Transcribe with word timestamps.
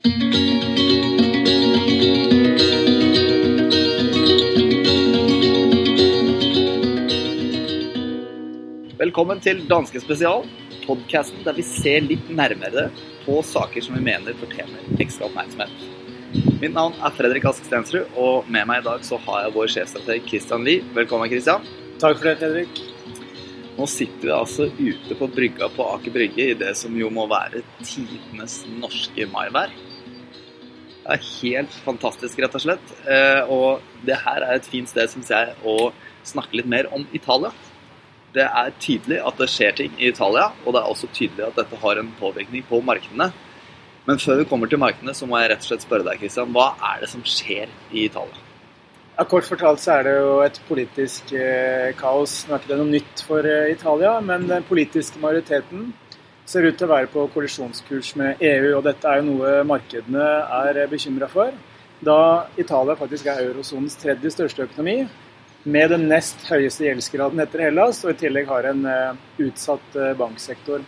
Velkommen 0.00 0.16
til 9.44 9.60
Danske 9.68 10.00
spesial, 10.00 10.46
podkasten 10.86 11.44
der 11.44 11.52
vi 11.52 11.60
ser 11.68 12.00
litt 12.06 12.30
nærmere 12.32 12.88
på 13.26 13.44
saker 13.44 13.84
som 13.84 13.98
vi 13.98 14.00
mener 14.06 14.32
fortjener 14.40 14.80
ekstra 15.04 15.28
oppmerksomhet. 15.28 15.68
Mitt 16.62 16.72
navn 16.72 16.96
er 16.96 17.12
Fredrik 17.12 17.44
Ask 17.44 17.68
Stensrud, 17.68 18.08
og 18.16 18.48
med 18.48 18.64
meg 18.72 18.80
i 18.80 18.86
dag 18.88 19.04
så 19.04 19.20
har 19.26 19.44
jeg 19.44 19.52
vår 19.58 19.68
sjefstrateg 19.74 20.24
Christian 20.32 20.64
Lie. 20.64 20.80
Velkommen, 20.96 21.28
Christian. 21.28 21.60
Takk 22.00 22.16
for 22.16 22.24
det, 22.30 22.40
Fredrik. 22.40 22.72
Nå 23.76 23.84
sitter 23.88 24.26
vi 24.26 24.32
altså 24.32 24.70
ute 24.80 25.14
på 25.16 25.28
brygga 25.28 25.68
på 25.76 25.84
Aker 25.92 26.12
Brygge 26.16 26.50
i 26.50 26.56
det 26.56 26.72
som 26.80 26.96
jo 26.96 27.12
må 27.12 27.28
være 27.28 27.60
tidenes 27.84 28.62
norske 28.80 29.28
maivær. 29.28 29.68
Er 31.10 31.24
helt 31.42 31.74
fantastisk, 31.84 32.38
rett 32.38 32.54
og 32.54 32.62
slett. 32.62 32.92
Eh, 33.10 33.50
og 33.50 33.82
det 34.06 34.20
her 34.22 34.44
er 34.46 34.58
et 34.60 34.68
fint 34.70 34.90
sted, 34.90 35.10
syns 35.10 35.32
jeg, 35.32 35.56
å 35.66 35.90
snakke 36.26 36.60
litt 36.60 36.70
mer 36.70 36.86
om 36.94 37.06
Italia. 37.16 37.50
Det 38.30 38.44
er 38.46 38.74
tydelig 38.78 39.18
at 39.26 39.40
det 39.40 39.48
skjer 39.50 39.74
ting 39.80 39.96
i 39.98 40.12
Italia, 40.12 40.52
og 40.62 40.76
det 40.76 40.82
er 40.82 40.92
også 40.92 41.10
tydelig 41.10 41.48
at 41.48 41.56
dette 41.58 41.80
har 41.82 41.98
en 41.98 42.12
påvirkning 42.20 42.62
på 42.68 42.78
markedene. 42.86 43.32
Men 44.06 44.22
før 44.22 44.38
vi 44.40 44.46
kommer 44.52 44.70
til 44.70 44.80
markedene, 44.80 45.14
så 45.16 45.26
må 45.26 45.40
jeg 45.40 45.50
rett 45.50 45.64
og 45.66 45.72
slett 45.72 45.84
spørre 45.84 46.06
deg, 46.06 46.22
Christian, 46.22 46.54
hva 46.54 46.70
er 46.92 47.02
det 47.02 47.10
som 47.10 47.26
skjer 47.26 47.72
i 47.90 48.06
Italia? 48.06 48.46
Ja, 49.16 49.26
kort 49.28 49.44
fortalt 49.44 49.82
så 49.82 49.98
er 49.98 50.06
det 50.06 50.14
jo 50.16 50.36
et 50.44 50.60
politisk 50.64 51.34
eh, 51.36 51.90
kaos. 51.98 52.38
Nå 52.46 52.54
er 52.54 52.62
ikke 52.62 52.70
det 52.70 52.78
noe 52.80 52.92
nytt 52.94 53.24
for 53.26 53.44
eh, 53.44 53.72
Italia, 53.74 54.14
men 54.24 54.46
den 54.48 54.64
politiske 54.64 55.20
majoriteten 55.20 55.90
ser 56.50 56.66
ut 56.66 56.78
til 56.78 56.88
å 56.88 56.94
være 56.94 57.10
på 57.12 57.26
kollisjonskurs 57.34 58.14
med 58.18 58.42
EU. 58.42 58.76
Og 58.78 58.84
dette 58.86 59.06
er 59.06 59.20
jo 59.20 59.28
noe 59.28 59.60
markedene 59.68 60.28
er 60.60 60.80
bekymra 60.90 61.28
for, 61.30 61.54
da 62.00 62.20
Italia 62.58 62.96
faktisk 62.96 63.28
er 63.28 63.42
eurosonens 63.44 63.98
tredje 64.00 64.32
største 64.32 64.64
økonomi 64.64 65.02
med 65.68 65.90
den 65.92 66.06
nest 66.08 66.46
høyeste 66.48 66.86
gjeldsgraden 66.86 67.42
etter 67.44 67.66
Hellas, 67.66 68.00
og 68.06 68.14
i 68.14 68.20
tillegg 68.22 68.48
har 68.48 68.70
en 68.70 68.80
uh, 68.88 69.18
utsatt 69.44 69.98
uh, 69.98 70.14
banksektor. 70.16 70.80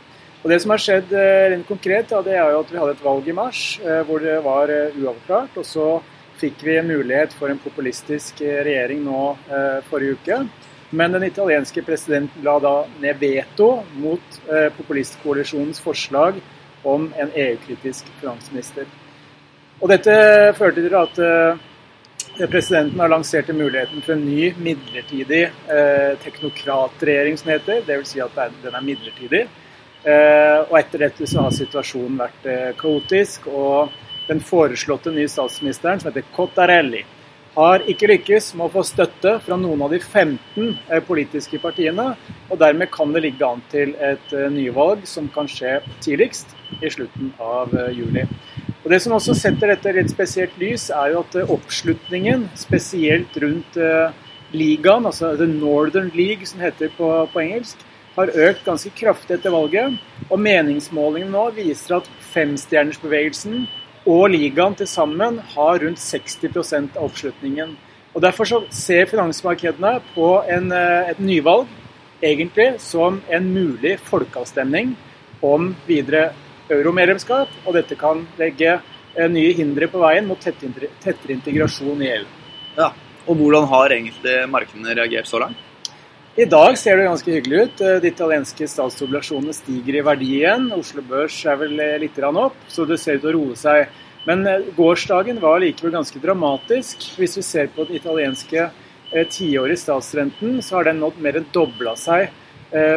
Og 0.43 0.49
Det 0.51 0.59
som 0.63 0.73
har 0.73 0.81
skjedd 0.81 1.13
uh, 1.13 1.51
rent 1.53 1.69
konkret, 1.69 2.15
ja, 2.15 2.23
det 2.25 2.39
er 2.39 2.55
jo 2.55 2.63
at 2.63 2.73
vi 2.73 2.81
hadde 2.81 2.97
et 2.97 3.05
valg 3.05 3.29
i 3.29 3.37
mars 3.37 3.63
hvor 4.09 4.25
det 4.25 4.39
var 4.47 4.73
uavklart. 4.73 5.61
og 5.61 5.69
Så 5.69 5.87
fikk 6.41 6.65
vi 6.65 6.79
en 6.81 6.89
mulighet 6.89 7.37
for 7.37 7.53
en 7.53 7.61
populistisk 7.61 8.41
regjering 8.41 9.05
nå 9.05 9.21
forrige 9.91 10.17
uke. 10.17 10.41
Men 10.93 11.15
den 11.17 11.25
italienske 11.25 11.83
presidenten 11.83 12.45
la 12.45 12.59
da 12.61 12.75
ned 13.01 13.17
veto 13.21 13.69
mot 13.97 14.41
populistkoalisjonens 14.77 15.81
forslag 15.81 16.37
om 16.85 17.07
en 17.17 17.31
EU-kritisk 17.33 18.11
finansminister. 18.21 18.85
Og 19.81 19.89
Dette 19.89 20.15
førte 20.59 20.85
til 20.85 20.98
at 21.01 21.20
Presidenten 22.33 23.01
har 23.01 23.09
lansert 23.09 23.48
muligheten 23.48 24.01
for 24.03 24.15
en 24.15 24.25
ny 24.25 24.55
midlertidig 24.57 25.43
eh, 25.69 26.13
teknokratregjering, 26.25 27.37
som 27.39 27.51
heter. 27.53 27.83
Dvs. 27.85 28.15
Si 28.15 28.23
at 28.25 28.39
den 28.63 28.73
er 28.73 28.87
midlertidig. 28.87 29.43
Eh, 30.03 30.61
og 30.65 30.79
etter 30.81 31.05
dette 31.05 31.29
så 31.29 31.45
har 31.45 31.53
situasjonen 31.53 32.23
vært 32.23 32.48
eh, 32.48 32.70
kaotisk. 32.81 33.51
Og 33.53 33.93
den 34.31 34.41
foreslåtte 34.41 35.13
nye 35.13 35.29
statsministeren, 35.29 36.01
som 36.01 36.09
heter 36.09 36.25
Cottarelli, 36.33 37.05
har 37.55 37.84
ikke 37.91 38.08
lykkes 38.08 38.53
med 38.56 38.67
å 38.67 38.72
få 38.72 38.83
støtte 38.86 39.34
fra 39.45 39.58
noen 39.61 39.84
av 39.84 39.92
de 39.92 39.98
15 40.00 40.70
eh, 40.89 41.03
politiske 41.05 41.61
partiene. 41.61 42.12
Og 42.48 42.61
dermed 42.61 42.91
kan 42.92 43.12
det 43.12 43.25
ligge 43.27 43.47
an 43.47 43.61
til 43.72 43.92
et 44.00 44.33
eh, 44.33 44.48
nyvalg 44.53 45.05
som 45.08 45.28
kan 45.33 45.50
skje 45.50 45.80
tidligst 46.05 46.55
i 46.80 46.91
slutten 46.92 47.34
av 47.42 47.75
eh, 47.77 47.92
juli. 47.98 48.25
Og 48.83 48.91
Det 48.91 49.03
som 49.05 49.14
også 49.14 49.36
setter 49.39 49.75
dette 49.75 49.92
i 49.92 50.00
et 50.00 50.11
spesielt 50.11 50.56
lys, 50.58 50.89
er 50.91 51.12
jo 51.12 51.20
at 51.23 51.36
oppslutningen, 51.45 52.48
spesielt 52.58 53.36
rundt 53.39 53.77
ligaen, 54.50 55.06
altså 55.06 55.36
The 55.39 55.47
Northern 55.47 56.11
League 56.17 56.48
som 56.48 56.64
heter 56.64 56.91
på, 56.96 57.11
på, 57.30 57.42
engelsk, 57.45 57.85
har 58.17 58.33
økt 58.48 58.67
ganske 58.67 58.91
kraftig 58.98 59.36
etter 59.36 59.55
valget. 59.55 60.01
Og 60.27 60.42
meningsmålingene 60.42 61.30
nå 61.30 61.45
viser 61.55 62.01
at 62.01 62.11
femstjernersbevegelsen 62.33 63.68
og 64.07 64.30
ligaen 64.33 64.74
til 64.79 64.89
sammen 64.90 65.39
har 65.55 65.79
rundt 65.83 66.01
60 66.02 66.73
av 66.96 67.05
oppslutningen. 67.05 67.77
Og 68.14 68.23
Derfor 68.23 68.45
så 68.45 68.58
ser 68.70 69.07
finansmarkedene 69.08 70.01
på 70.14 70.29
en, 70.51 70.73
uh, 70.73 71.08
et 71.08 71.20
nyvalg 71.20 71.68
egentlig 72.23 72.80
som 72.83 73.20
en 73.29 73.48
mulig 73.55 73.96
folkeavstemning 74.07 74.95
om 75.42 75.73
videre 75.86 76.33
euromedlemskap, 76.70 77.48
og 77.67 77.74
dette 77.74 77.98
kan 77.98 78.23
legge 78.39 78.77
eh, 78.77 79.29
nye 79.29 79.51
hindre 79.58 79.89
på 79.91 79.98
veien 79.98 80.29
mot 80.29 80.39
tettere 80.39 81.35
integrasjon 81.35 82.05
i 82.05 82.12
EU. 82.12 82.29
Ja, 82.79 82.92
og 83.27 83.36
Hvordan 83.41 83.67
har 83.73 83.96
egentlig 83.96 84.36
markedene 84.48 84.95
reagert 84.95 85.27
så 85.27 85.42
langt? 85.42 85.72
I 86.33 86.47
dag 86.48 86.79
ser 86.81 86.97
det 86.97 87.05
ganske 87.05 87.29
hyggelig 87.29 87.59
ut. 87.61 87.81
Eh, 87.85 87.98
de 88.01 88.09
italienske 88.09 88.65
statsobligasjonene 88.65 89.53
stiger 89.53 89.98
i 89.98 90.05
verdi 90.07 90.31
igjen. 90.39 90.70
Oslo 90.73 91.05
Børs 91.05 91.37
er 91.45 91.59
vel 91.61 91.77
eh, 91.77 91.98
litt 92.01 92.17
opp, 92.25 92.57
så 92.73 92.87
det 92.89 92.97
ser 93.03 93.19
ut 93.19 93.27
til 93.27 93.31
å 93.31 93.37
roe 93.37 93.59
seg. 93.61 93.91
Men 94.25 94.47
gårsdagen 94.73 95.42
var 95.42 95.61
likevel 95.61 95.92
ganske 95.98 96.23
dramatisk. 96.23 97.05
Hvis 97.19 97.37
vi 97.37 97.45
ser 97.45 97.69
på 97.75 97.85
den 97.85 97.98
italienske 97.98 98.71
tiårige 99.13 99.83
statsrenten, 99.83 100.63
så 100.63 100.79
har 100.79 100.89
den 100.89 101.03
nådd 101.03 101.19
mer 101.21 101.37
enn 101.37 101.48
dobla 101.53 101.97
seg 101.98 102.31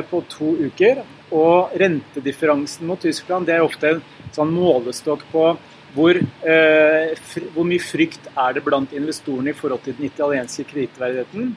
på 0.08 0.22
to 0.32 0.54
uker. 0.70 1.02
Og 1.34 1.74
rentedifferansen 1.82 2.86
mot 2.88 3.02
Tyskland 3.02 3.50
det 3.50 3.58
er 3.58 3.66
ofte 3.66 3.96
en 3.96 4.04
sånn 4.38 4.54
målestokk 4.54 5.26
på 5.32 5.48
hvor, 5.96 6.18
eh, 6.20 7.16
hvor, 7.54 7.66
mye 7.68 7.80
frykt 7.82 8.28
er 8.36 8.56
det 8.56 8.64
blant 8.66 8.94
investorene 8.96 9.54
i 9.54 9.58
forhold 9.58 9.84
til 9.86 9.96
den 9.98 10.10
italienske 10.10 10.68
kredittverdigheten. 10.68 11.54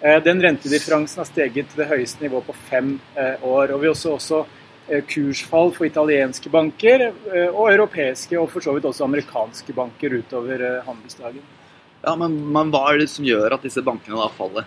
Eh, 0.00 0.22
den 0.22 0.42
rentedifferansen 0.42 1.22
har 1.22 1.28
steget 1.28 1.70
til 1.70 1.80
det 1.80 1.88
høyeste 1.88 2.24
nivået 2.24 2.46
på 2.46 2.54
fem 2.68 2.96
eh, 3.16 3.42
år. 3.42 3.72
og 3.72 3.80
Vi 3.80 3.88
har 3.88 3.94
også, 3.96 4.44
eh, 4.88 5.02
kursfall 5.02 5.72
for 5.72 5.86
italienske 5.86 6.50
banker 6.50 7.12
og 7.52 7.72
europeiske 7.72 8.38
og 8.38 8.50
for 8.50 8.60
så 8.60 8.74
vidt 8.74 8.84
også 8.84 9.04
amerikanske 9.04 9.72
banker 9.72 10.18
utover 10.18 10.82
handelsdagen. 10.86 11.42
Ja, 12.04 12.14
men, 12.14 12.52
men 12.52 12.70
Hva 12.70 12.92
er 12.92 12.98
det 12.98 13.10
som 13.10 13.24
gjør 13.24 13.54
at 13.54 13.62
disse 13.62 13.82
bankene 13.82 14.20
da 14.20 14.28
faller? 14.28 14.66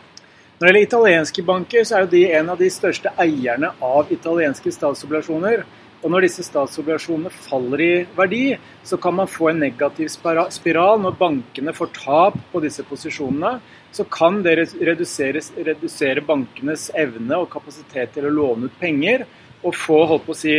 Når 0.59 0.67
det 0.67 0.73
gjelder 0.73 0.87
italienske 0.87 1.43
banker, 1.45 1.83
så 1.83 1.95
er 1.95 2.01
jo 2.01 2.11
de 2.11 2.25
en 2.35 2.49
av 2.49 2.57
de 2.57 2.67
største 2.69 3.13
eierne 3.15 3.69
av 3.79 4.09
italienske 4.11 4.73
statsobligasjoner. 4.75 5.63
Og 5.99 6.13
når 6.13 6.23
disse 6.23 6.45
statsobligasjonene 6.47 7.31
faller 7.33 7.81
i 7.83 7.91
verdi, 8.15 8.43
så 8.87 8.97
kan 9.01 9.17
man 9.17 9.27
få 9.27 9.49
en 9.51 9.59
negativ 9.59 10.07
spiral. 10.13 11.01
Når 11.03 11.17
bankene 11.19 11.73
får 11.75 11.91
tap 11.97 12.37
på 12.53 12.61
disse 12.63 12.85
posisjonene, 12.87 13.57
så 13.91 14.05
kan 14.07 14.39
det 14.45 14.55
redusere, 14.79 16.23
bankenes 16.25 16.87
evne 16.95 17.41
og 17.41 17.49
kapasitet 17.51 18.13
til 18.15 18.29
å 18.29 18.33
låne 18.33 18.69
ut 18.69 18.79
penger. 18.79 19.25
Og 19.59 19.75
få, 19.75 19.99
si, 20.39 20.53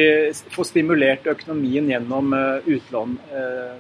få 0.52 0.66
stimulert 0.68 1.24
økonomien 1.30 1.86
gjennom 1.88 2.34
eh, 2.36 2.66
utlån, 2.74 3.14
uh, 3.32 3.78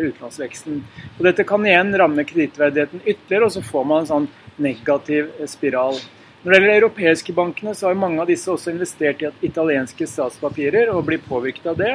utlånsveksten. 0.00 0.78
Og 1.18 1.26
dette 1.26 1.44
kan 1.44 1.66
igjen 1.68 1.92
ramme 2.00 2.24
kredittverdigheten 2.24 3.04
ytterligere, 3.04 3.50
og 3.50 3.52
så 3.52 3.60
får 3.66 3.84
man 3.90 4.00
en 4.00 4.08
sånn 4.14 4.30
negativ 4.64 5.28
spiral. 5.50 6.00
Når 6.42 6.50
det 6.50 6.58
gjelder 6.58 6.72
de 6.72 6.78
europeiske 6.80 7.32
bankene, 7.38 7.72
så 7.74 7.86
har 7.86 7.98
mange 8.02 8.18
av 8.18 8.26
disse 8.26 8.50
også 8.50 8.72
investert 8.72 9.20
i 9.22 9.28
italienske 9.46 10.08
statspapirer 10.10 10.88
og 10.90 11.04
blir 11.06 11.20
påvirket 11.22 11.68
av 11.70 11.76
det. 11.78 11.92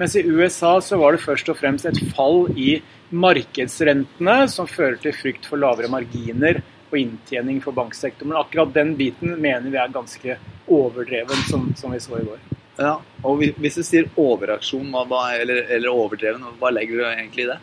Mens 0.00 0.14
i 0.16 0.22
USA 0.24 0.78
så 0.80 0.96
var 0.96 1.12
det 1.12 1.20
først 1.20 1.50
og 1.52 1.58
fremst 1.60 1.84
et 1.84 2.00
fall 2.16 2.46
i 2.56 2.78
markedsrentene 3.12 4.36
som 4.48 4.70
fører 4.70 4.96
til 5.02 5.12
frykt 5.12 5.50
for 5.50 5.60
lavere 5.60 5.90
marginer 5.92 6.62
og 6.88 6.96
inntjening 6.96 7.60
for 7.60 7.76
banksektoren. 7.76 8.32
Men 8.32 8.40
akkurat 8.40 8.72
den 8.72 8.94
biten 8.96 9.36
mener 9.36 9.68
vi 9.68 9.82
er 9.82 9.92
ganske 9.92 10.38
overdreven, 10.64 11.44
som, 11.50 11.68
som 11.76 11.92
vi 11.92 12.00
så 12.00 12.16
i 12.22 12.24
går. 12.30 12.40
Ja, 12.80 12.94
og 13.20 13.44
Hvis 13.60 13.76
du 13.76 13.84
sier 13.84 14.08
overreaksjon 14.16 14.94
eller, 14.96 15.66
eller 15.68 15.92
overdreven, 15.92 16.48
hva 16.56 16.72
legger 16.72 17.02
du 17.02 17.04
egentlig 17.10 17.44
i 17.44 17.50
det? 17.52 17.60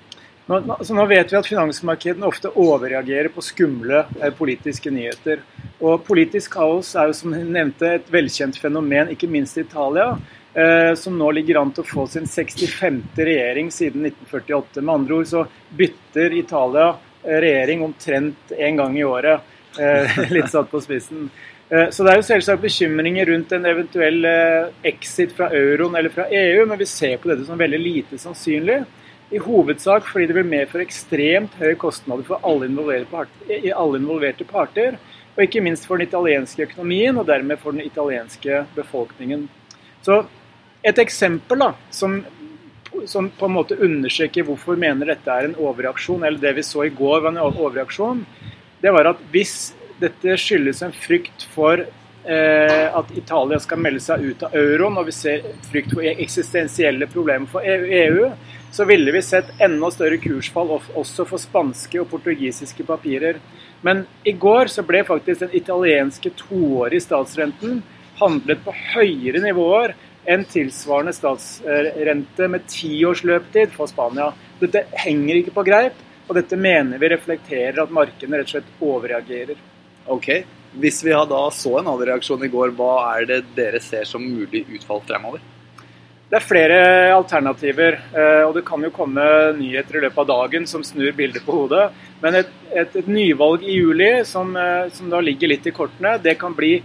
Nå, 0.47 0.61
nå 0.79 1.05
vet 1.05 1.31
vi 1.33 1.37
at 1.37 1.47
finansmarkedene 1.47 2.27
ofte 2.27 2.53
overreagerer 2.55 3.27
på 3.35 3.43
skumle 3.43 4.05
eh, 4.21 4.31
politiske 4.35 4.91
nyheter. 4.93 5.41
Og 5.83 6.05
Politisk 6.07 6.55
kaos 6.55 6.93
er 6.95 7.09
jo 7.09 7.17
som 7.17 7.35
nevnte 7.35 7.97
et 7.97 8.07
velkjent 8.11 8.55
fenomen, 8.61 9.11
ikke 9.11 9.27
minst 9.31 9.59
i 9.59 9.65
Italia. 9.65 10.13
Eh, 10.57 10.93
som 10.95 11.17
nå 11.19 11.27
ligger 11.35 11.59
an 11.59 11.73
til 11.75 11.83
å 11.83 11.89
få 11.89 12.07
sin 12.09 12.25
65. 12.25 13.01
regjering 13.19 13.67
siden 13.75 14.07
1948. 14.07 14.81
Med 14.81 14.93
andre 14.93 15.19
ord 15.19 15.27
så 15.29 15.43
bytter 15.77 16.33
Italia 16.39 16.87
eh, 16.93 17.37
regjering 17.43 17.83
omtrent 17.85 18.55
én 18.55 18.79
gang 18.79 18.95
i 18.97 19.03
året. 19.05 19.53
Eh, 19.77 20.17
litt 20.37 20.49
satt 20.49 20.71
på 20.71 20.81
spissen. 20.81 21.27
Eh, 21.69 21.89
så 21.91 22.03
Det 22.03 22.13
er 22.13 22.21
jo 22.21 22.29
selvsagt 22.29 22.63
bekymringer 22.63 23.27
rundt 23.33 23.51
en 23.51 23.67
eventuell 23.67 24.23
eh, 24.31 24.71
exit 24.87 25.35
fra 25.35 25.51
euroen 25.51 25.99
eller 25.99 26.15
fra 26.15 26.29
EU, 26.31 26.63
men 26.65 26.79
vi 26.79 26.87
ser 26.87 27.19
på 27.19 27.29
dette 27.33 27.45
som 27.45 27.59
veldig 27.59 27.81
lite 27.83 28.21
sannsynlig. 28.21 28.79
I 29.31 29.41
hovedsak 29.43 30.07
fordi 30.07 30.29
det 30.29 30.37
vil 30.37 30.47
medføre 30.47 30.85
ekstremt 30.85 31.57
høye 31.59 31.75
kostnader 31.79 32.23
for 32.27 32.43
alle 32.47 32.69
involverte, 32.69 33.09
parter, 33.11 33.69
alle 33.75 33.99
involverte 33.99 34.47
parter. 34.47 34.97
Og 35.35 35.43
ikke 35.43 35.61
minst 35.61 35.85
for 35.85 35.99
den 35.99 36.07
italienske 36.07 36.63
økonomien, 36.65 37.17
og 37.19 37.27
dermed 37.27 37.59
for 37.61 37.75
den 37.75 37.85
italienske 37.85 38.63
befolkningen. 38.73 39.45
Så 40.01 40.23
et 40.87 40.97
eksempel 41.03 41.59
da, 41.61 41.73
som 41.93 42.21
som 43.05 43.29
på 43.29 43.45
en 43.45 43.51
måte 43.53 43.77
understreker 43.83 44.45
hvorfor 44.47 44.79
mener 44.79 45.11
dette 45.11 45.31
er 45.31 45.47
en 45.47 45.57
overreaksjon, 45.59 46.23
eller 46.23 46.41
det 46.41 46.55
vi 46.57 46.65
så 46.65 46.87
i 46.87 46.93
går 46.93 47.21
var 47.21 47.33
en 47.33 47.43
overreaksjon, 47.43 48.23
det 48.81 48.93
var 48.93 49.11
at 49.11 49.21
hvis 49.33 49.73
dette 50.01 50.37
skyldes 50.39 50.83
en 50.85 50.93
frykt 50.93 51.47
for 51.53 51.81
eh, 51.81 52.85
at 52.87 53.13
Italia 53.17 53.59
skal 53.61 53.81
melde 53.81 54.03
seg 54.03 54.25
ut 54.25 54.45
av 54.45 54.55
euroen, 54.57 54.99
og 54.99 55.09
vi 55.09 55.15
ser 55.15 55.45
frykt 55.71 55.95
for 55.95 56.05
eksistensielle 56.07 57.09
problemer 57.11 57.49
for 57.51 57.65
EU, 57.65 58.29
så 58.71 58.85
ville 58.85 59.11
vi 59.11 59.21
sett 59.21 59.53
enda 59.63 59.89
større 59.91 60.19
kursfall 60.21 60.73
også 60.77 61.25
for 61.27 61.41
spanske 61.41 62.01
og 62.01 62.09
portugisiske 62.11 62.85
papirer. 62.87 63.39
Men 63.81 64.05
i 64.27 64.33
går 64.33 64.71
så 64.73 64.83
ble 64.85 65.03
faktisk 65.07 65.45
den 65.45 65.55
italienske 65.57 66.33
toårige 66.37 67.05
statsrenten 67.05 67.81
handlet 68.17 68.63
på 68.65 68.73
høyere 68.95 69.41
nivåer 69.43 69.95
enn 70.27 70.43
tilsvarende 70.49 71.13
statsrente 71.15 72.49
med 72.51 72.67
ti 72.67 72.91
års 73.07 73.23
løptid 73.23 73.71
for 73.75 73.89
Spania. 73.89 74.31
Dette 74.59 74.83
henger 75.05 75.39
ikke 75.39 75.55
på 75.55 75.65
greip, 75.67 75.97
og 76.27 76.35
dette 76.35 76.59
mener 76.59 76.99
vi 76.99 77.11
reflekterer 77.13 77.79
at 77.83 77.93
markedene 77.93 78.41
rett 78.41 78.49
og 78.49 78.57
slett 78.57 78.83
overreagerer. 78.83 79.59
Ok, 80.11 80.31
Hvis 80.77 80.99
vi 81.03 81.09
da 81.09 81.43
så 81.55 81.77
en 81.79 81.87
overreaksjon 81.87 82.43
i 82.43 82.49
går, 82.51 82.73
hva 82.75 83.15
er 83.15 83.25
det 83.25 83.37
dere 83.55 83.79
ser 83.81 84.03
som 84.05 84.21
mulig 84.21 84.65
utfall 84.75 84.99
fremover? 85.07 85.39
Det 86.27 86.35
er 86.35 86.43
flere 86.43 86.79
alternativer, 87.15 87.95
eh, 88.11 88.41
og 88.43 88.57
det 88.57 88.65
kan 88.67 88.81
jo 88.83 88.91
komme 88.91 89.23
nyheter 89.55 89.95
i 89.95 90.01
løpet 90.03 90.19
av 90.25 90.27
dagen 90.27 90.65
som 90.67 90.83
snur 90.83 91.13
bildet 91.15 91.45
på 91.45 91.55
hodet. 91.55 91.85
Men 92.19 92.41
et, 92.41 92.49
et, 92.73 92.97
et 92.99 93.07
nyvalg 93.07 93.63
i 93.63 93.77
juli, 93.77 94.09
som, 94.27 94.51
eh, 94.59 94.89
som, 94.91 95.07
da 95.07 95.21
ligger 95.23 95.53
litt 95.53 95.69
i 95.71 95.71
kortene, 95.71 96.17
det 96.19 96.35
kan 96.41 96.51
bli 96.57 96.81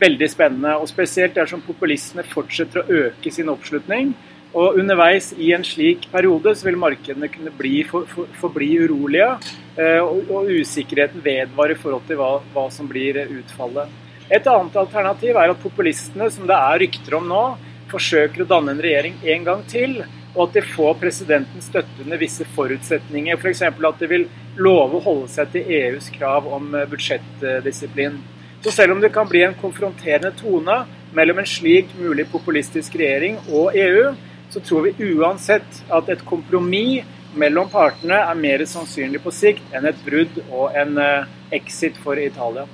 veldig 0.00 0.30
spennende. 0.32 0.78
Og 0.80 0.88
spesielt 0.88 1.36
dersom 1.36 1.60
populistene 1.66 2.24
fortsetter 2.24 2.80
å 2.80 3.02
øke 3.02 3.34
sin 3.34 3.52
oppslutning. 3.52 4.14
Og 4.56 4.80
underveis 4.80 5.34
i 5.36 5.52
en 5.52 5.68
slik 5.68 6.08
periode 6.08 6.56
så 6.56 6.70
vil 6.70 6.80
markedene 6.80 7.28
kunne 7.28 7.52
bli, 7.60 7.82
for, 7.84 8.08
for, 8.08 8.32
forbli 8.40 8.72
urolige, 8.86 9.34
eh, 9.76 10.00
og, 10.00 10.32
og, 10.32 10.48
usikkerheten 10.48 11.20
vedvarer 11.20 11.76
i 11.76 11.82
forhold 11.84 12.08
til 12.08 12.22
hva, 12.22 12.38
hva 12.56 12.70
som 12.72 12.88
blir 12.88 13.20
utfallet. 13.26 13.92
Et 14.32 14.48
annet 14.48 14.80
alternativ 14.80 15.36
er 15.36 15.52
at 15.52 15.60
populistene, 15.60 16.32
som 16.32 16.48
det 16.48 16.56
er 16.56 16.86
rykter 16.88 17.20
om 17.20 17.28
nå, 17.28 17.46
forsøker 17.90 18.44
å 18.44 18.48
danne 18.48 18.74
en 18.74 18.82
regjering 18.82 19.18
en 19.34 19.44
gang 19.46 19.64
til, 19.70 20.00
og 20.34 20.42
at 20.46 20.58
de 20.58 20.62
får 20.74 20.98
presidentens 21.00 21.68
støtte 21.70 22.04
under 22.04 22.20
visse 22.20 22.46
forutsetninger. 22.54 23.38
F.eks. 23.38 23.64
For 23.74 23.88
at 23.90 24.02
de 24.02 24.10
vil 24.10 24.26
love 24.60 24.98
å 24.98 25.04
holde 25.04 25.30
seg 25.32 25.52
til 25.54 25.72
EUs 25.80 26.10
krav 26.14 26.46
om 26.52 26.74
eh, 26.74 26.86
budsjettdisiplin. 26.90 28.20
Så 28.62 28.74
selv 28.74 28.96
om 28.96 29.02
det 29.02 29.12
kan 29.14 29.28
bli 29.30 29.44
en 29.46 29.56
konfronterende 29.58 30.32
tone 30.38 30.80
mellom 31.14 31.38
en 31.38 31.46
slik 31.46 31.92
mulig 31.98 32.26
populistisk 32.32 32.96
regjering 32.98 33.38
og 33.48 33.76
EU, 33.78 34.10
så 34.50 34.60
tror 34.64 34.88
vi 34.88 35.12
uansett 35.14 35.82
at 35.92 36.08
et 36.10 36.24
kompromiss 36.26 37.06
mellom 37.38 37.68
partene 37.70 38.16
er 38.24 38.38
mer 38.40 38.64
sannsynlig 38.66 39.20
på 39.22 39.32
sikt 39.34 39.74
enn 39.76 39.86
et 39.88 39.98
brudd 40.04 40.40
og 40.48 40.76
en 40.76 40.98
eh, 41.02 41.28
exit 41.54 41.98
for 42.02 42.18
Italia. 42.18 42.64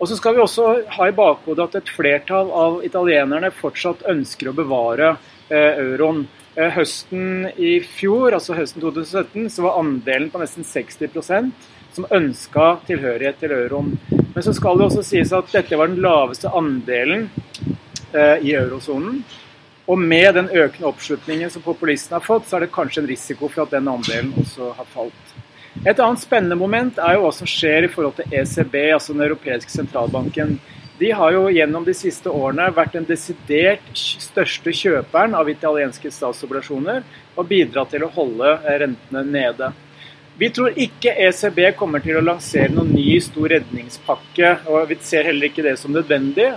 Og 0.00 0.08
så 0.08 0.16
skal 0.16 0.36
vi 0.36 0.40
også 0.40 0.66
ha 0.96 1.08
i 1.08 1.16
bakhodet 1.16 1.66
at 1.66 1.74
et 1.82 1.90
flertall 1.92 2.48
av 2.56 2.78
italienerne 2.86 3.50
fortsatt 3.52 4.06
ønsker 4.08 4.48
å 4.48 4.56
bevare 4.56 5.10
eh, 5.52 5.76
euroen. 5.82 6.22
Eh, 6.56 6.72
høsten 6.72 7.50
i 7.60 7.74
fjor, 7.84 8.32
altså 8.32 8.56
høsten 8.56 8.80
2017, 8.80 9.50
så 9.52 9.66
var 9.66 9.76
andelen 9.82 10.30
på 10.32 10.40
nesten 10.40 10.64
60% 10.64 11.52
som 11.92 12.08
ønska 12.16 12.70
tilhørighet 12.88 13.42
til 13.42 13.52
euroen. 13.58 13.92
Men 14.08 14.46
så 14.46 14.54
skal 14.56 14.80
det 14.80 14.88
også 14.88 15.04
sies 15.04 15.34
at 15.36 15.52
dette 15.52 15.76
var 15.76 15.92
den 15.92 16.00
laveste 16.00 16.48
andelen 16.48 17.28
eh, 18.14 18.40
i 18.40 18.56
eurosonen. 18.56 19.20
Og 19.90 20.00
med 20.00 20.32
den 20.38 20.48
økende 20.48 20.88
oppslutningen 20.88 21.52
som 21.52 21.66
populistene 21.66 22.20
har 22.20 22.24
fått, 22.24 22.48
så 22.48 22.56
er 22.56 22.64
det 22.64 22.72
kanskje 22.72 23.04
en 23.04 23.10
risiko 23.10 23.50
for 23.50 23.66
at 23.66 23.76
den 23.76 23.90
andelen 23.90 24.32
også 24.40 24.72
har 24.78 24.88
falt. 24.96 25.39
Et 25.80 25.96
annet 25.96 26.20
spennende 26.20 26.58
moment 26.60 26.98
er 27.00 27.14
jo 27.16 27.22
hva 27.24 27.30
som 27.32 27.48
skjer 27.48 27.86
i 27.86 27.88
forhold 27.88 28.18
til 28.18 28.34
ECB, 28.36 28.74
altså 28.92 29.14
den 29.14 29.24
europeiske 29.24 29.72
sentralbanken. 29.72 30.58
De 31.00 31.08
har 31.16 31.32
jo 31.32 31.46
gjennom 31.48 31.86
de 31.86 31.94
siste 31.96 32.28
årene 32.28 32.66
vært 32.76 32.98
den 32.98 33.06
desidert 33.08 33.86
største 33.96 34.74
kjøperen 34.76 35.32
av 35.38 35.48
italienske 35.48 36.12
statsobligasjoner 36.12 37.00
og 37.32 37.48
bidratt 37.48 37.94
til 37.94 38.04
å 38.04 38.10
holde 38.12 38.58
rentene 38.82 39.24
nede. 39.24 39.70
Vi 40.36 40.50
tror 40.52 40.76
ikke 40.76 41.16
ECB 41.24 41.62
kommer 41.80 42.04
til 42.04 42.20
å 42.20 42.26
lansere 42.26 42.74
noen 42.76 42.92
ny 42.92 43.16
stor 43.24 43.48
redningspakke, 43.54 44.52
og 44.68 44.92
vi 44.92 45.00
ser 45.00 45.32
heller 45.32 45.48
ikke 45.48 45.64
det 45.64 45.78
som 45.80 45.96
nødvendig. 45.96 46.50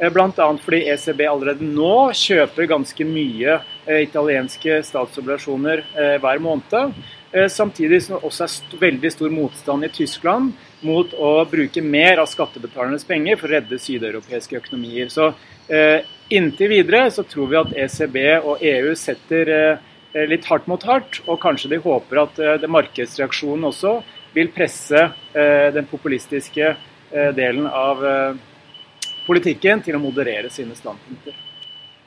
Eh, 0.00 0.08
Bl.a. 0.08 0.48
fordi 0.64 0.86
ECB 0.88 1.26
allerede 1.28 1.68
nå 1.68 2.10
kjøper 2.16 2.72
ganske 2.72 3.04
mye 3.04 3.60
eh, 3.84 4.02
italienske 4.06 4.80
statsobligasjoner 4.88 5.84
eh, 5.92 6.16
hver 6.24 6.40
måned. 6.40 6.96
Eh, 7.32 7.48
samtidig 7.48 8.02
som 8.02 8.16
det 8.16 8.26
også 8.26 8.46
er 8.46 8.80
veldig 8.80 9.10
stor 9.14 9.30
motstand 9.30 9.86
i 9.86 9.90
Tyskland 9.94 10.50
mot 10.82 11.12
å 11.14 11.44
bruke 11.46 11.82
mer 11.82 12.18
av 12.18 12.26
skattebetalernes 12.26 13.06
penger 13.06 13.38
for 13.38 13.46
å 13.46 13.52
redde 13.54 13.78
sydeuropeiske 13.78 14.58
økonomier. 14.58 15.12
Så 15.12 15.30
eh, 15.70 16.02
Inntil 16.30 16.70
videre 16.70 17.04
så 17.10 17.24
tror 17.26 17.50
vi 17.50 17.58
at 17.58 17.72
ECB 17.84 18.18
og 18.38 18.62
EU 18.62 18.94
setter 18.98 19.52
eh, 19.54 20.26
litt 20.30 20.46
hardt 20.50 20.66
mot 20.70 20.82
hardt, 20.86 21.20
og 21.26 21.38
kanskje 21.42 21.70
de 21.72 21.80
håper 21.82 22.22
at 22.22 22.40
markedsreaksjonen 22.66 23.68
også 23.68 23.92
vil 24.34 24.50
presse 24.54 25.04
den 25.30 25.86
populistiske 25.90 26.72
delen 27.34 27.66
av 27.66 28.02
politikken 29.26 29.82
til 29.86 29.98
å 29.98 30.02
moderere 30.02 30.50
sine 30.50 30.74
standpunkter. 30.78 31.34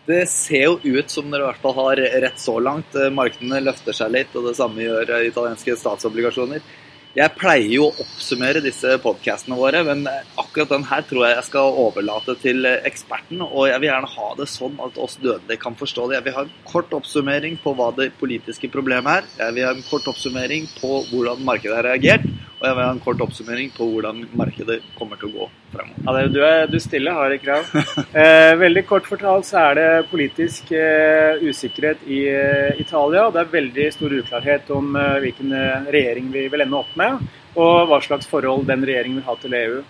Det 0.06 0.26
ser 0.28 0.66
jo 0.66 0.80
ut 0.84 1.10
som 1.10 1.30
dere 1.32 1.46
i 1.46 1.48
hvert 1.48 1.62
fall 1.64 1.78
har 1.78 2.00
rett 2.26 2.40
så 2.40 2.58
langt. 2.60 2.96
Eh, 2.96 3.12
markedene 3.14 3.62
løfter 3.64 3.96
seg 3.96 4.12
litt, 4.12 4.34
og 4.36 4.50
det 4.50 4.58
samme 4.58 4.84
gjør 4.84 5.14
eh, 5.16 5.30
italienske 5.30 5.78
statsobligasjoner. 5.80 6.66
Jeg 7.14 7.32
pleier 7.38 7.70
jo 7.70 7.86
å 7.86 7.94
oppsummere 8.02 8.60
disse 8.66 8.98
podkastene 9.00 9.56
våre, 9.56 9.84
men 9.86 10.02
akkurat 10.42 10.72
den 10.74 10.88
her 10.90 11.06
tror 11.08 11.28
jeg 11.28 11.38
jeg 11.38 11.48
skal 11.52 11.78
overlate 11.86 12.36
til 12.42 12.66
eksperten. 12.74 13.44
Og 13.46 13.70
jeg 13.70 13.80
vil 13.80 13.92
gjerne 13.92 14.10
ha 14.16 14.30
det 14.40 14.48
sånn 14.50 14.80
at 14.82 14.98
oss 14.98 15.20
dødelige 15.22 15.62
kan 15.62 15.78
forstå 15.78 16.10
det. 16.10 16.18
Jeg 16.18 16.28
vil 16.28 16.38
ha 16.40 16.46
en 16.48 16.56
kort 16.68 16.96
oppsummering 16.98 17.60
på 17.62 17.76
hva 17.78 17.92
det 17.96 18.10
politiske 18.18 18.72
problemet 18.74 19.22
er. 19.22 19.30
Jeg 19.46 19.60
vil 19.60 19.70
ha 19.70 19.76
en 19.78 19.86
kort 19.88 20.10
oppsummering 20.10 20.66
på 20.82 21.04
hvordan 21.14 21.46
markedet 21.46 21.78
har 21.80 21.88
reagert. 21.94 22.26
Og 22.64 22.70
jeg 22.70 22.76
vil 22.78 22.86
ha 22.88 22.92
en 22.94 23.00
kort 23.04 23.22
oppsummering 23.26 23.72
på 23.76 23.86
hvordan 23.92 24.22
markedet 24.40 24.78
kommer 24.96 25.20
til 25.20 25.34
å 25.34 25.34
gå 25.34 25.48
fremover. 25.74 26.20
Ja, 26.24 26.30
du 26.32 26.38
er 26.48 26.70
du 26.72 26.78
stiller 26.80 27.18
harde 27.18 27.42
krav. 27.44 27.68
Eh, 28.24 28.54
veldig 28.56 28.84
kort 28.88 29.08
fortalt 29.10 29.48
så 29.48 29.58
er 29.60 29.76
det 29.80 29.88
politisk 30.12 30.70
eh, 30.78 31.42
usikkerhet 31.44 32.06
i 32.08 32.20
eh, 32.30 32.80
Italia. 32.80 33.26
Det 33.34 33.42
er 33.42 33.52
veldig 33.52 33.88
stor 33.96 34.16
uklarhet 34.16 34.70
om 34.72 34.94
eh, 34.96 35.18
hvilken 35.26 35.52
eh, 35.58 35.90
regjering 35.92 36.30
vi 36.32 36.46
vil 36.54 36.64
ende 36.64 36.80
opp 36.80 36.94
med, 37.00 37.20
og 37.58 37.90
hva 37.90 38.00
slags 38.06 38.30
forhold 38.30 38.68
den 38.70 38.86
regjeringen 38.88 39.20
vil 39.20 39.28
ha 39.28 39.36
til 39.42 39.58
EU. 39.60 39.82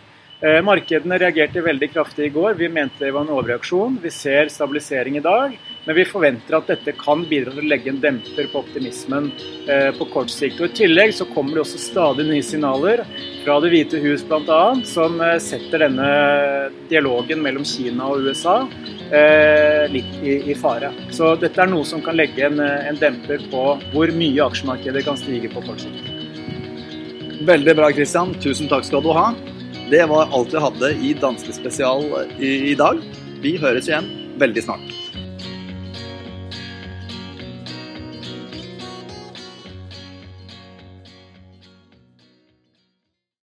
Eh, 0.43 0.59
markedene 0.59 1.15
reagerte 1.21 1.62
veldig 1.63 1.88
kraftig 1.93 2.25
i 2.25 2.31
går. 2.35 2.57
Vi 2.59 2.67
mente 2.67 3.05
det 3.05 3.13
var 3.15 3.23
en 3.23 3.31
overreaksjon. 3.31 3.95
Vi 4.03 4.09
ser 4.12 4.50
stabilisering 4.51 5.15
i 5.15 5.21
dag, 5.23 5.53
men 5.85 5.95
vi 5.95 6.03
forventer 6.03 6.57
at 6.57 6.67
dette 6.67 6.91
kan 7.00 7.21
bidra 7.29 7.53
til 7.53 7.63
å 7.63 7.69
legge 7.71 7.88
en 7.93 8.01
demper 8.03 8.50
på 8.51 8.59
optimismen 8.59 9.29
eh, 9.71 9.93
på 9.95 10.09
kort 10.12 10.33
sikt. 10.33 10.59
Og 10.59 10.67
I 10.67 10.75
tillegg 10.81 11.15
så 11.15 11.29
kommer 11.31 11.55
det 11.55 11.63
også 11.63 11.79
stadig 11.79 12.25
nye 12.27 12.43
signaler 12.43 13.05
fra 13.45 13.55
Det 13.63 13.71
hvite 13.71 14.03
hus 14.03 14.25
bl.a. 14.27 14.59
som 14.89 15.15
eh, 15.23 15.39
setter 15.39 15.85
denne 15.85 16.09
dialogen 16.91 17.39
mellom 17.45 17.63
Kina 17.63 18.12
og 18.12 18.27
USA 18.27 18.65
litt 19.93 20.23
i, 20.25 20.55
fare. 20.57 20.88
Så 21.13 21.35
dette 21.38 21.62
er 21.62 21.69
noe 21.69 21.85
som 21.85 22.01
kan 22.01 22.17
legge 22.17 22.47
en 22.50 22.97
demper 22.97 23.43
på 23.51 23.63
hvor 23.93 24.13
mye 24.17 24.47
aksjemarkedet 24.47 25.05
kan 25.05 25.19
stige 25.21 25.53
på 25.53 25.62
kort 25.67 25.85
sikt. 25.85 26.09
Veldig 27.45 27.77
bra, 27.77 27.93
Christian. 27.93 28.33
Tusen 28.41 28.71
takk 28.71 28.89
skal 28.89 29.05
du 29.05 29.12
ha. 29.13 29.27
Det 29.89 30.05
var 30.09 30.29
alt 30.31 30.53
vi 30.53 30.59
hadde 30.63 30.91
i 31.03 31.13
Danske 31.19 31.53
Spesial 31.53 32.05
i, 32.39 32.71
i 32.71 32.75
dag. 32.79 33.01
Vi 33.43 33.57
høres 33.59 33.89
igjen 33.89 34.07
veldig 34.39 34.63
snart. 34.63 35.02